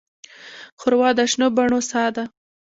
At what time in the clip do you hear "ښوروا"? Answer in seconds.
0.79-1.09